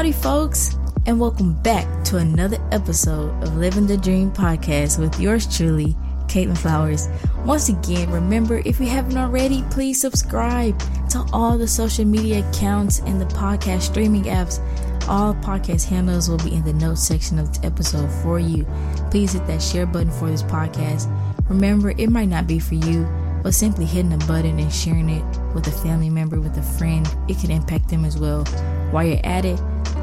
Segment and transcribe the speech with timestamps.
[0.00, 5.46] Howdy, folks, and welcome back to another episode of Living the Dream podcast with yours
[5.54, 5.94] truly,
[6.26, 7.06] Katlyn Flowers.
[7.44, 13.00] Once again, remember if you haven't already, please subscribe to all the social media accounts
[13.00, 14.58] and the podcast streaming apps.
[15.06, 18.64] All podcast handles will be in the notes section of the episode for you.
[19.10, 21.14] Please hit that share button for this podcast.
[21.50, 23.06] Remember, it might not be for you,
[23.42, 25.24] but simply hitting a button and sharing it
[25.54, 28.44] with a family member, with a friend, it can impact them as well.
[28.92, 29.60] While you're at it,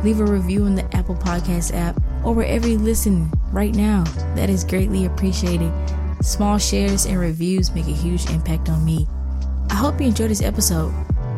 [0.07, 4.05] leave a review in the Apple Podcast app or wherever you listen right now.
[4.35, 5.70] That is greatly appreciated.
[6.21, 9.05] Small shares and reviews make a huge impact on me.
[9.70, 10.93] I hope you enjoyed this episode.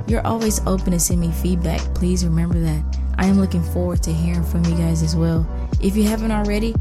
[0.06, 1.80] You're always open to send me feedback.
[1.96, 2.84] Please remember that.
[3.18, 5.48] I am looking forward to hearing from you guys as well.
[5.82, 6.76] If you haven't already,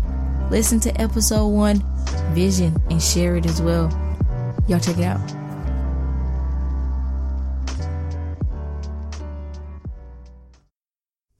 [0.50, 1.82] listen to episode one,
[2.34, 3.88] Vision, and share it as well.
[4.68, 5.47] Y'all check it out.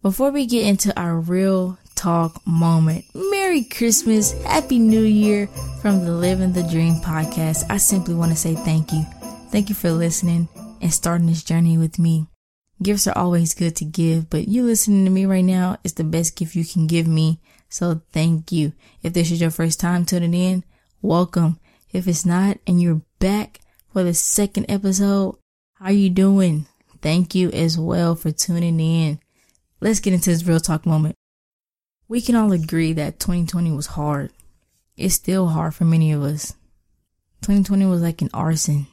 [0.01, 5.49] Before we get into our real talk moment, Merry Christmas, Happy New Year
[5.83, 7.65] from the Living the Dream podcast.
[7.69, 9.03] I simply want to say thank you.
[9.51, 10.49] Thank you for listening
[10.81, 12.29] and starting this journey with me.
[12.81, 16.05] Gifts are always good to give, but you listening to me right now is the
[16.05, 17.41] best gift you can give me.
[17.69, 18.75] So thank you.
[19.03, 20.63] If this is your first time tuning in,
[21.03, 21.59] welcome.
[21.93, 23.59] If it's not and you're back
[23.93, 25.39] for the second episode,
[25.75, 26.67] how you doing?
[27.03, 29.19] Thank you as well for tuning in.
[29.81, 31.15] Let's get into this real talk moment.
[32.09, 34.33] We can all agree that 2020 was hard.
[34.97, 36.55] It's still hard for many of us.
[37.43, 38.89] 2020 was like an arson.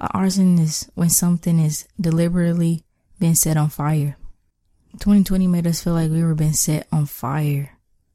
[0.00, 2.82] An arson is when something is deliberately
[3.18, 4.16] being set on fire.
[4.92, 7.72] 2020 made us feel like we were being set on fire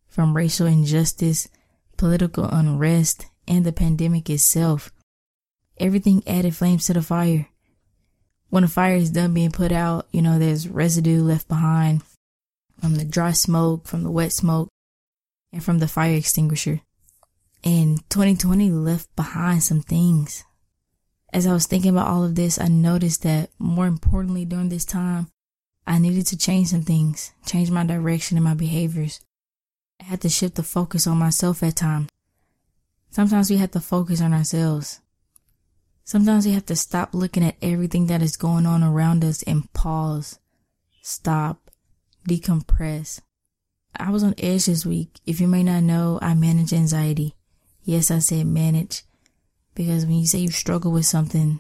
[0.08, 1.50] from racial injustice,
[1.98, 4.92] political unrest, and the pandemic itself.
[5.78, 7.48] Everything added flames to the fire.
[8.50, 12.02] When a fire is done being put out, you know, there's residue left behind
[12.80, 14.70] from the dry smoke, from the wet smoke,
[15.52, 16.82] and from the fire extinguisher.
[17.64, 20.44] And 2020 left behind some things.
[21.32, 24.86] As I was thinking about all of this, I noticed that more importantly during this
[24.86, 25.28] time,
[25.86, 29.20] I needed to change some things, change my direction and my behaviors.
[30.00, 32.10] I had to shift the focus on myself at times.
[33.12, 35.02] Sometimes we have to focus on ourselves.
[36.10, 39.72] Sometimes we have to stop looking at everything that is going on around us and
[39.74, 40.40] pause,
[41.04, 41.70] stop,
[42.28, 43.22] decompress.
[43.96, 45.20] I was on edge this week.
[45.28, 47.36] If you may not know, I manage anxiety.
[47.84, 49.04] Yes, I said manage
[49.76, 51.60] because when you say you struggle with something,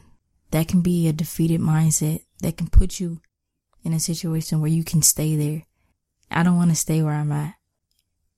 [0.49, 3.21] that can be a defeated mindset that can put you
[3.83, 5.67] in a situation where you can stay there.
[6.31, 7.53] I don't want to stay where I'm at.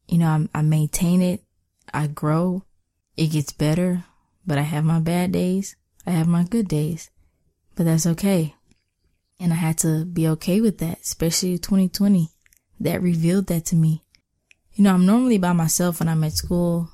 [0.09, 1.41] You know, I, I maintain it.
[1.93, 2.65] I grow
[3.15, 4.03] it gets better,
[4.45, 5.77] but I have my bad days.
[6.05, 7.09] I have my good days,
[7.75, 8.55] but that's okay.
[9.39, 12.29] And I had to be okay with that, especially 2020.
[12.79, 14.03] That revealed that to me.
[14.73, 16.89] You know, I'm normally by myself when I'm at school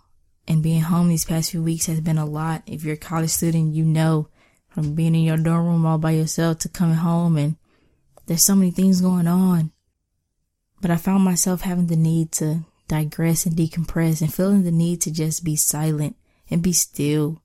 [0.48, 2.64] and being home these past few weeks has been a lot.
[2.66, 4.30] If you're a college student, you know
[4.78, 7.56] from being in your dorm room all by yourself to coming home and
[8.28, 9.72] there's so many things going on.
[10.82, 15.02] But I found myself having the need to digress and decompress and feeling the need
[15.02, 16.16] to just be silent
[16.52, 17.42] and be still.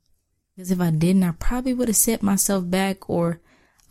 [0.55, 3.39] Because if I didn't, I probably would have set myself back or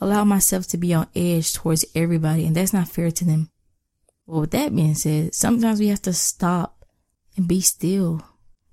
[0.01, 3.51] allowed myself to be on edge towards everybody, and that's not fair to them.
[4.27, 6.85] Well, with that being said, sometimes we have to stop
[7.37, 8.25] and be still.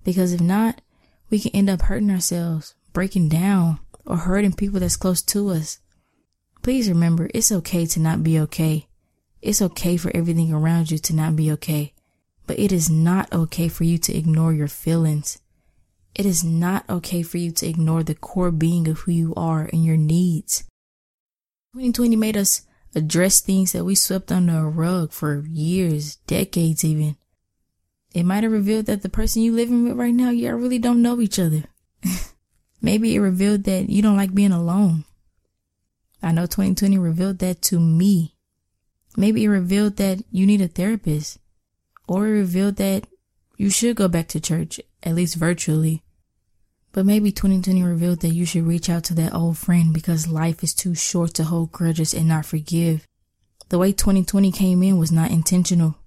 [0.04, 0.82] Because if not,
[1.30, 5.80] we can end up hurting ourselves, breaking down, or hurting people that's close to us.
[6.62, 8.88] Please remember, it's okay to not be okay.
[9.42, 11.94] It's okay for everything around you to not be okay.
[12.46, 15.40] But it is not okay for you to ignore your feelings.
[16.16, 19.70] It is not okay for you to ignore the core being of who you are
[19.72, 20.64] and your needs.
[21.74, 22.64] 2020 made us
[22.96, 27.16] address things that we swept under a rug for years, decades even.
[28.14, 31.02] It might have revealed that the person you living with right now, y'all really don't
[31.02, 31.66] know each other.
[32.82, 35.06] Maybe it revealed that you don't like being alone.
[36.22, 38.36] I know 2020 revealed that to me.
[39.16, 41.40] Maybe it revealed that you need a therapist
[42.08, 43.08] or it revealed that
[43.60, 46.02] you should go back to church, at least virtually.
[46.94, 50.64] But maybe 2020 revealed that you should reach out to that old friend because life
[50.64, 53.06] is too short to hold grudges and not forgive.
[53.68, 55.98] The way 2020 came in was not intentional,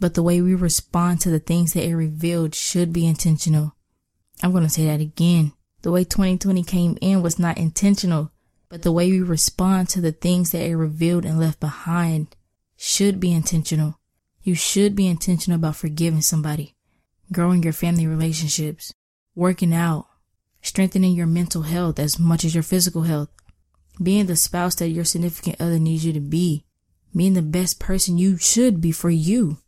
[0.00, 3.76] but the way we respond to the things that it revealed should be intentional.
[4.42, 5.52] I'm going to say that again.
[5.82, 8.32] The way 2020 came in was not intentional,
[8.68, 12.34] but the way we respond to the things that it revealed and left behind
[12.76, 14.00] should be intentional.
[14.42, 16.75] You should be intentional about forgiving somebody,
[17.32, 18.92] growing your family relationships,
[19.34, 20.06] working out,
[20.62, 23.28] strengthening your mental health as much as your physical health,
[24.02, 26.64] being the spouse that your significant other needs you to be,
[27.14, 29.58] being the best person you should be for you.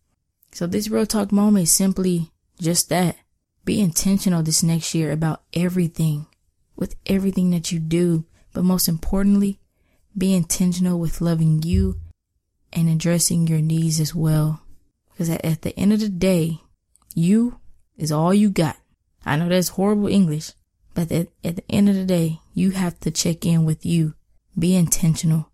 [0.52, 3.16] So this real talk moment is simply just that.
[3.64, 6.26] Be intentional this next year about everything,
[6.76, 8.24] with everything that you do.
[8.52, 9.60] But most importantly,
[10.16, 12.00] be intentional with loving you
[12.72, 14.62] and addressing your needs as well.
[15.10, 16.60] Because at, the end of the day,
[17.14, 17.60] you
[17.96, 18.76] is all you got.
[19.24, 20.52] I know that's horrible English,
[20.94, 24.14] but at, at the end of the day, you have to check in with you.
[24.58, 25.50] Be intentional.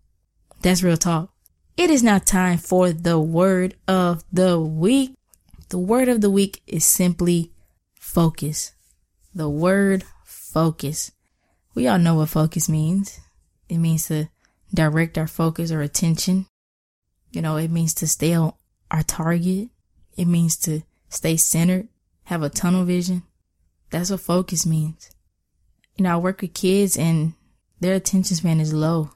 [0.61, 1.31] That's real talk.
[1.77, 5.13] It is now time for the word of the week.
[5.69, 7.51] The word of the week is simply
[7.99, 8.71] focus.
[9.33, 11.11] The word focus.
[11.73, 13.19] We all know what focus means.
[13.67, 14.29] It means to
[14.73, 16.47] direct our focus or attention.
[17.31, 18.53] You know, it means to stay on
[18.89, 19.69] our target.
[20.15, 20.83] It means to
[21.15, 21.87] stay centered,
[22.25, 23.23] have a tunnel vision.
[23.89, 25.09] That's what focus means.
[25.95, 27.33] You know, I work with kids and
[27.79, 29.11] their attention span is low.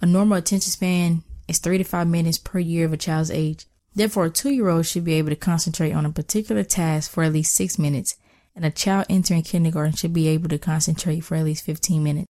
[0.00, 3.66] A normal attention span is three to five minutes per year of a child's age.
[3.94, 7.22] Therefore, a two year old should be able to concentrate on a particular task for
[7.22, 8.16] at least six minutes,
[8.54, 12.26] and a child entering kindergarten should be able to concentrate for at least 15 minutes.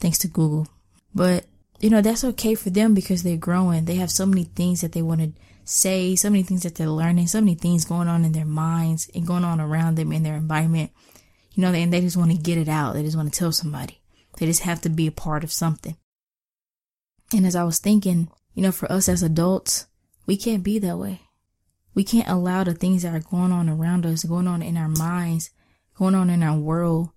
[0.00, 0.68] Thanks to Google.
[1.14, 1.46] But,
[1.80, 3.84] you know, that's okay for them because they're growing.
[3.84, 5.32] They have so many things that they want to
[5.66, 9.10] say, so many things that they're learning, so many things going on in their minds
[9.14, 10.90] and going on around them in their environment.
[11.52, 12.94] You know, and they just want to get it out.
[12.94, 14.00] They just want to tell somebody.
[14.38, 15.96] They just have to be a part of something.
[17.34, 19.86] And as I was thinking, you know, for us as adults,
[20.26, 21.22] we can't be that way.
[21.94, 24.88] We can't allow the things that are going on around us, going on in our
[24.88, 25.50] minds,
[25.98, 27.10] going on in our world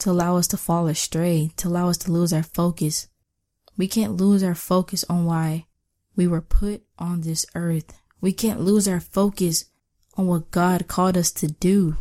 [0.00, 3.08] to allow us to fall astray, to allow us to lose our focus.
[3.76, 5.66] We can't lose our focus on why
[6.20, 7.98] we were put on this earth.
[8.20, 9.64] We can't lose our focus
[10.18, 11.96] on what God called us to do.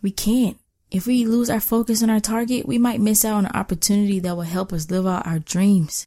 [0.00, 0.58] We can't.
[0.92, 4.20] If we lose our focus on our target, we might miss out on an opportunity
[4.20, 6.06] that will help us live out our dreams.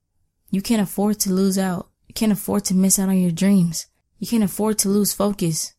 [0.50, 1.89] You can't afford to lose out.
[2.07, 3.88] You can't afford to miss out on your dreams.
[4.18, 5.74] You can't afford to lose focus.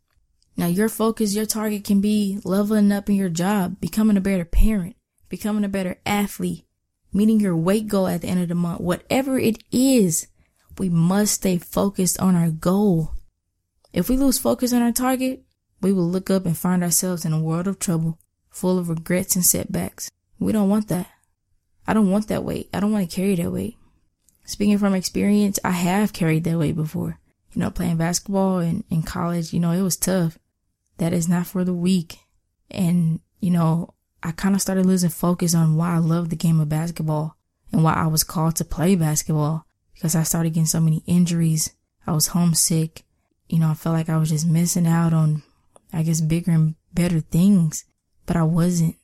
[0.59, 4.45] Now, your focus, your target can be leveling up in your job, becoming a better
[4.45, 4.95] parent,
[5.31, 6.67] becoming a better athlete,
[7.15, 8.83] meeting your weight goal at the end of the month.
[8.83, 10.27] Whatever it is,
[10.79, 13.13] we must stay focused on our goal.
[13.93, 15.43] If we lose focus on our target,
[15.81, 18.19] we will look up and find ourselves in a world of trouble,
[18.51, 20.11] full of regrets and setbacks.
[20.39, 21.09] We don't want that.
[21.87, 22.69] I don't want that weight.
[22.73, 23.77] I don't want to carry that weight.
[24.45, 27.19] Speaking from experience, I have carried that weight before.
[27.53, 30.39] You know, playing basketball in, in college, you know, it was tough.
[30.99, 32.19] That is not for the weak.
[32.71, 36.61] And, you know, I kind of started losing focus on why I love the game
[36.61, 37.37] of basketball
[37.73, 39.67] and why I was called to play basketball
[40.03, 41.77] because I started getting so many injuries.
[42.09, 43.05] I was homesick.
[43.49, 45.45] You know, I felt like I was just missing out on,
[45.93, 47.85] I guess, bigger and better things,
[48.27, 48.97] but I wasn't.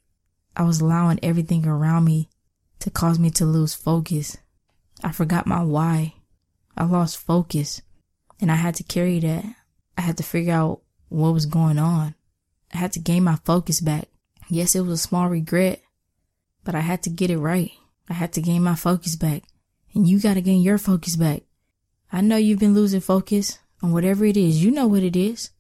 [0.57, 2.29] I was allowing everything around me
[2.81, 4.39] to cause me to lose focus.
[5.01, 6.15] I forgot my why.
[6.77, 7.81] I lost focus
[8.41, 9.45] and I had to carry that.
[9.97, 10.81] I had to figure out
[11.11, 12.17] what was going on.
[12.75, 14.09] I had to gain my focus back.
[14.49, 15.81] Yes, it was a small regret,
[16.65, 17.71] but I had to get it right.
[18.09, 19.45] I had to gain my focus back
[19.99, 21.43] and you got to gain your focus back.
[22.13, 24.63] I know you've been losing focus on whatever it is.
[24.63, 25.51] You know what it is.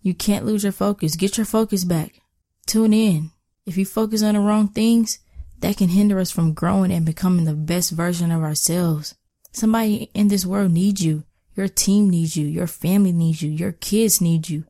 [0.00, 1.14] You can't lose your focus.
[1.14, 2.22] Get your focus back.
[2.66, 3.32] Tune in.
[3.66, 5.18] If you focus on the wrong things,
[5.60, 9.14] that can hinder us from growing and becoming the best version of ourselves.
[9.52, 11.24] Somebody in this world needs you.
[11.54, 12.46] Your team needs you.
[12.46, 13.50] Your family needs you.
[13.50, 14.64] Your kids need you.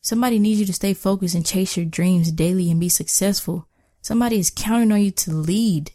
[0.00, 3.66] Somebody needs you to stay focused and chase your dreams daily and be successful.
[4.00, 5.90] Somebody is counting on you to lead.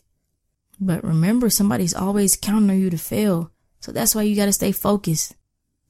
[0.79, 3.51] But remember, somebody's always counting on you to fail.
[3.79, 5.35] So that's why you gotta stay focused.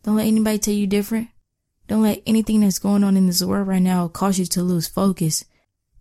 [0.04, 1.30] Don't let anybody tell you different.
[1.88, 4.88] Don't let anything that's going on in this world right now cause you to lose
[4.88, 5.46] focus.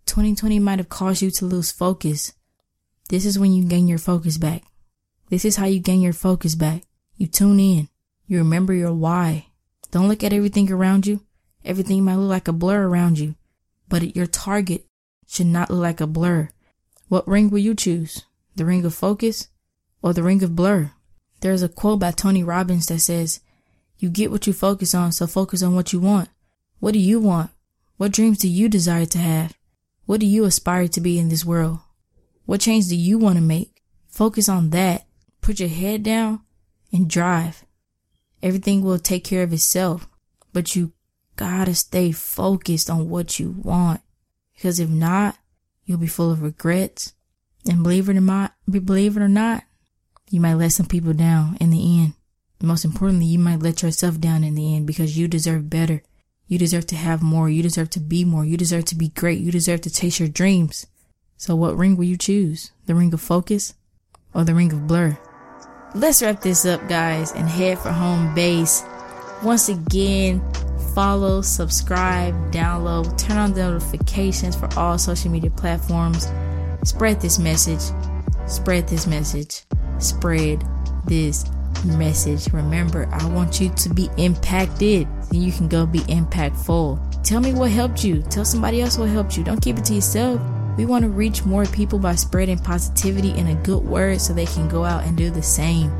[0.05, 2.33] 2020 might have caused you to lose focus.
[3.09, 4.63] This is when you gain your focus back.
[5.29, 6.83] This is how you gain your focus back.
[7.17, 7.89] You tune in.
[8.27, 9.47] You remember your why.
[9.91, 11.21] Don't look at everything around you.
[11.63, 13.35] Everything might look like a blur around you,
[13.89, 14.85] but your target
[15.27, 16.49] should not look like a blur.
[17.07, 18.23] What ring will you choose?
[18.55, 19.49] The ring of focus
[20.01, 20.91] or the ring of blur?
[21.41, 23.41] There's a quote by Tony Robbins that says,
[23.97, 26.29] you get what you focus on, so focus on what you want.
[26.79, 27.51] What do you want?
[27.97, 29.57] What dreams do you desire to have?
[30.05, 31.79] What do you aspire to be in this world?
[32.45, 33.81] What change do you want to make?
[34.07, 35.05] Focus on that.
[35.41, 36.41] Put your head down
[36.91, 37.63] and drive.
[38.43, 40.07] Everything will take care of itself,
[40.53, 40.93] but you
[41.35, 44.01] gotta stay focused on what you want.
[44.53, 45.37] Because if not,
[45.85, 47.13] you'll be full of regrets.
[47.67, 49.63] And believe it or not, believe it or not,
[50.29, 52.13] you might let some people down in the end.
[52.61, 56.03] most importantly, you might let yourself down in the end because you deserve better.
[56.47, 57.49] You deserve to have more.
[57.49, 58.45] You deserve to be more.
[58.45, 59.39] You deserve to be great.
[59.39, 60.87] You deserve to chase your dreams.
[61.37, 62.71] So what ring will you choose?
[62.85, 63.73] The ring of focus
[64.33, 65.17] or the ring of blur?
[65.95, 68.83] let's wrap this up, guys, and head for home base.
[69.43, 70.41] Once again,
[70.93, 76.27] follow, subscribe, download, turn on the notifications for all social media platforms.
[76.85, 77.81] Spread this message.
[78.45, 79.63] Spread this message.
[79.97, 80.63] Spread
[81.07, 81.45] this
[81.83, 82.53] message.
[82.53, 85.07] Remember, I want you to be impacted.
[85.31, 87.23] Then you can go be impactful.
[87.23, 88.21] Tell me what helped you.
[88.21, 89.43] Tell somebody else what helped you.
[89.43, 90.39] Don't keep it to yourself.
[90.77, 94.45] We want to reach more people by spreading positivity and a good word so they
[94.45, 95.91] can go out and do the same.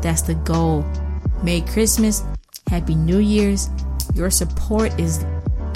[0.00, 0.86] That's the goal.
[1.42, 2.24] Merry Christmas.
[2.68, 3.68] Happy New Year's.
[4.14, 5.22] Your support is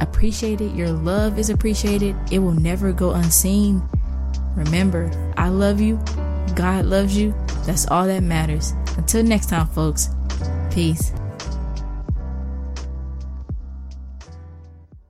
[0.01, 0.73] appreciated.
[0.73, 2.17] Your love is appreciated.
[2.33, 3.87] It will never go unseen.
[4.57, 5.97] Remember, I love you.
[6.55, 7.35] God loves you.
[7.67, 8.73] That's all that matters.
[8.97, 10.11] Until next time, folks.
[10.71, 11.13] Peace.